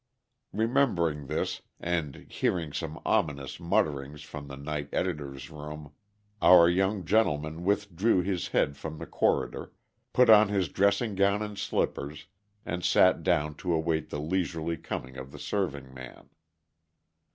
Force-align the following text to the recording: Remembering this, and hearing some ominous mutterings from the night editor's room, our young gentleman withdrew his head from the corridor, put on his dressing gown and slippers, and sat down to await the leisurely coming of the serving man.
Remembering 0.51 1.27
this, 1.27 1.61
and 1.79 2.25
hearing 2.31 2.73
some 2.73 2.99
ominous 3.05 3.59
mutterings 3.59 4.23
from 4.23 4.47
the 4.47 4.55
night 4.57 4.89
editor's 4.91 5.51
room, 5.51 5.91
our 6.41 6.67
young 6.67 7.05
gentleman 7.05 7.63
withdrew 7.63 8.21
his 8.23 8.47
head 8.47 8.75
from 8.75 8.97
the 8.97 9.05
corridor, 9.05 9.71
put 10.11 10.27
on 10.27 10.47
his 10.49 10.69
dressing 10.69 11.13
gown 11.13 11.43
and 11.43 11.59
slippers, 11.59 12.25
and 12.65 12.83
sat 12.83 13.21
down 13.21 13.53
to 13.53 13.71
await 13.71 14.09
the 14.09 14.19
leisurely 14.19 14.75
coming 14.75 15.17
of 15.17 15.31
the 15.31 15.37
serving 15.37 15.93
man. 15.93 16.31